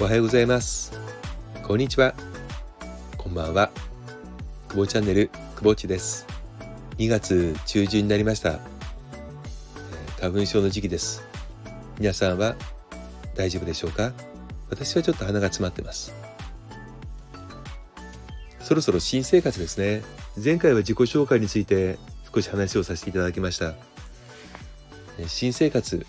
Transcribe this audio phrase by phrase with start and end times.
[0.00, 0.92] おはようございます。
[1.64, 2.14] こんにちは。
[3.16, 3.72] こんばんは。
[4.68, 6.24] くぼチャンネルくぼっちです。
[6.98, 8.60] 2月中旬になりました。
[10.20, 11.24] 花粉症の時期です。
[11.98, 12.54] 皆さんは
[13.34, 14.12] 大丈夫でしょうか？
[14.70, 16.14] 私はちょっと鼻が詰まってます。
[18.60, 20.04] そろそろ新生活ですね。
[20.42, 21.98] 前回は自己紹介について
[22.32, 23.74] 少し話をさせていただきました。
[25.26, 26.06] 新生活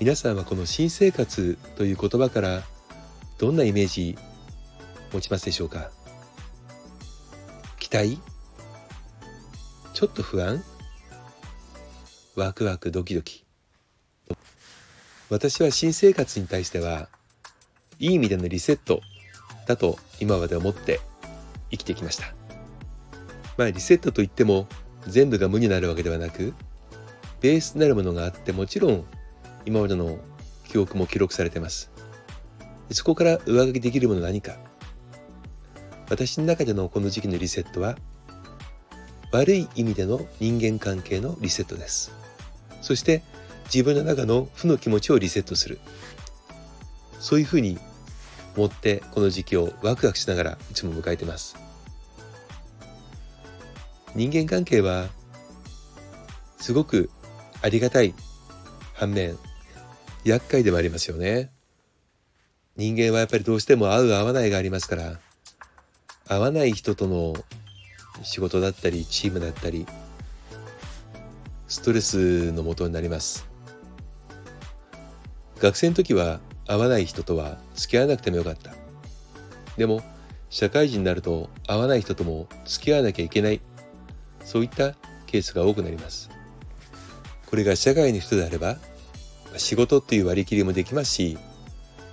[0.00, 2.62] 皆さんはこの新生活という言葉から
[3.36, 4.16] どんなイメージ
[5.12, 5.90] 持ちますでしょうか？
[7.80, 8.20] 期待？
[9.94, 10.62] ちょっと不安？
[12.36, 13.44] ワクワクドキドキ？
[15.30, 17.08] 私は新生活に対しては
[17.98, 19.00] いい意味でのリセット
[19.66, 21.00] だと今まで思って
[21.72, 22.32] 生きてきました。
[23.56, 24.68] まあリセットといっても
[25.08, 26.54] 全部が無になるわけではなく
[27.40, 29.04] ベースになるものがあってもちろん
[29.68, 30.18] 今までの
[30.64, 31.90] 記憶も記録されてます。
[32.90, 34.56] そこから上書きできるもの何か？
[36.08, 37.98] 私の中でのこの時期のリセットは
[39.30, 42.10] 悪い意味での人間関係のリセットです。
[42.80, 43.22] そして
[43.66, 45.80] 自分の中の負の気持ちをリセットする。
[47.20, 47.78] そういうふうに
[48.56, 51.56] 思ってこの時期をワクワクしながらいつも迎えてます。
[54.14, 55.08] 人間関係は
[56.56, 57.10] すごく
[57.60, 58.14] ありがたい
[58.94, 59.36] 反面
[60.28, 61.50] 厄介でもありますよね。
[62.76, 65.18] 人間はやっぱりどうしても合う合わないがありますから
[66.28, 67.34] 合わない人との
[68.22, 69.84] 仕事だったりチームだったり
[71.66, 73.48] ストレスのもとになります。
[75.60, 78.72] 学生の時は合わない人とは付き合わなくてもよかった。
[79.76, 80.02] でも
[80.50, 83.60] 社会人になると合わない人とも付き合わなきゃいけない。
[84.44, 84.94] そういった
[85.26, 86.30] ケースが多くなります。
[87.46, 88.76] これが社外の人であれば
[89.56, 91.38] 仕事っていう割り切りもできますし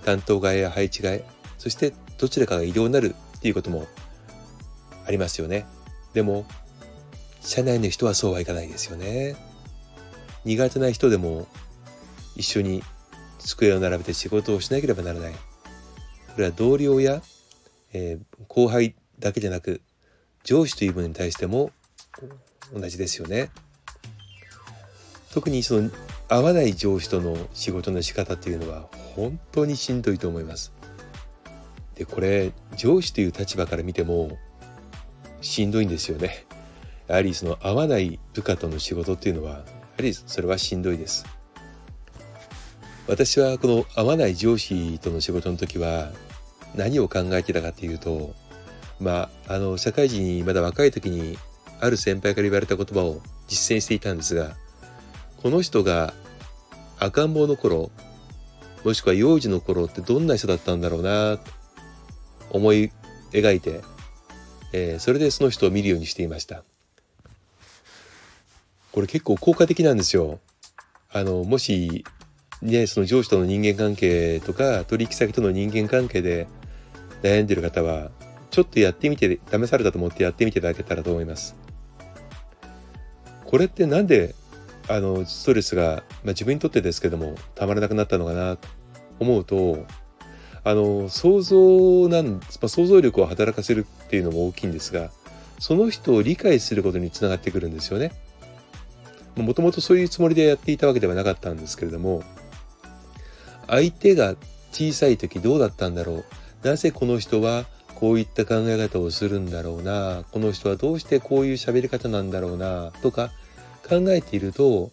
[0.04, 1.24] 担当替えや配置替え
[1.58, 3.86] そしてどちらかが異動になるっていうことも
[5.06, 5.66] ありますよね。
[6.14, 6.46] でも
[7.40, 9.36] 社内の人はそうはいかないですよね。
[10.44, 11.46] 苦手な人でも
[12.34, 12.82] 一緒に
[13.38, 15.32] 机を並べて仕事をしなければならない。
[15.32, 15.38] こ
[16.38, 17.22] れは同僚や、
[17.92, 19.80] えー、後輩だけじゃなく
[20.42, 21.70] 上司というものに対しても
[22.72, 23.50] 同じですよね。
[25.32, 25.90] 特にその
[26.28, 30.72] 合わない上司との仕事の仕方っていうのは本当にしんどいと思います。
[31.94, 34.36] でこれ上司という立場から見ても
[35.40, 36.46] しんどいんですよね。
[37.06, 39.64] やはりその合わない部下との仕事っていうのはやは
[40.00, 41.24] りそれはしんどいです。
[43.06, 46.10] 私はこの合わない上司との仕事の時は
[46.74, 48.34] 何を考えてたかっていうと
[48.98, 51.38] まああの社会人にまだ若い時に
[51.80, 54.56] ある先輩から言われた言葉を実践していたんですが
[55.42, 56.14] この人が
[56.98, 57.90] 赤ん坊の頃
[58.84, 61.38] もしくは幼児の頃ってどんな人だったんだろうな
[62.50, 62.92] 思い
[63.32, 63.80] 描いて、
[64.72, 66.62] えー、それでその人を見るようにしていました。
[68.92, 70.40] これ結構効果的なんですよ。
[71.12, 72.04] あのもし
[72.62, 76.46] ねその上司との人間関係とか取引先との人間関係で
[77.22, 78.10] 悩んでる方は
[78.50, 81.56] ちょっとやってみて試されたと思ってやってみていただけたらと思います。
[83.44, 84.34] これってなんで
[84.88, 88.68] あのストレスが、まあ、自分にとってですけどもたまらなくなったのかなと
[89.18, 89.84] 思うと
[90.64, 95.10] あの想像なん、まあ、想像力を働かせるっていうのも大きいんですが
[95.58, 98.12] その人を理解することにつながってくるんですよね。
[99.36, 102.22] もともとそういうつもりでやっていたわけではなかったんですけれども
[103.66, 104.34] 相手が
[104.72, 106.24] 小さい時どうだったんだろ
[106.62, 113.30] うなぜこの人はこういった考え方をするんだろうなこの人はどうしてこういう喋り方なんだろうなとか
[113.86, 114.90] 考えていると、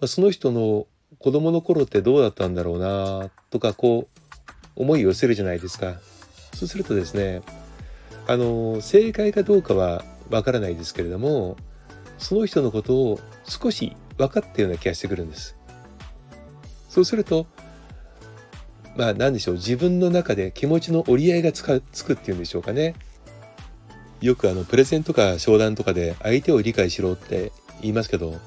[0.00, 0.86] まあ、その人の
[1.18, 4.20] 子供の頃ってどうだったんだろうなとかこう
[4.76, 5.94] 思いを寄せるじゃないですか。
[6.54, 7.42] そうするとですね
[8.26, 11.56] あの正解かどうかはわからないですけれども
[12.18, 15.56] その人のことを少し分かったような気がしてくるんです。
[16.88, 17.46] そうすると
[18.96, 22.94] まあ何でしょう自分の中で気持ちの折り合いがつかつくっていうんでしょうかね。
[24.24, 28.40] よくあのプレゼンとか商談とかで相手を理解しろって言いますけど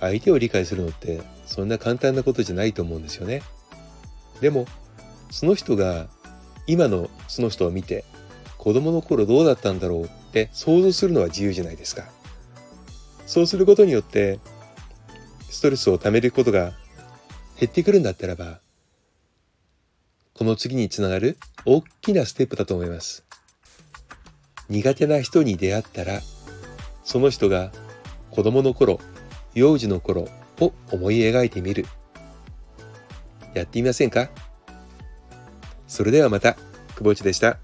[0.00, 3.42] 相手を理解するのってそんな簡単なことじゃないと思うんですよね。
[4.40, 4.66] でも
[5.30, 6.08] その人が
[6.66, 8.04] 今のその人を見て
[8.58, 12.02] 子供の頃どうだったんだろうって想像するのは自由じゃないですか。
[13.24, 14.40] そうすることによって
[15.48, 16.72] ストレスを溜めることが
[17.60, 18.58] 減ってくるんだったらば
[20.34, 23.24] この次につながる大きなステップだと思います。
[24.68, 26.20] 苦手な人に出会ったら
[27.04, 27.72] その人が
[28.30, 29.00] 子供の頃
[29.54, 30.28] 幼児の頃
[30.60, 31.86] を思い描いてみる
[33.54, 34.30] やってみませんか？
[35.86, 36.54] それではまた
[36.94, 37.58] 久保内でした。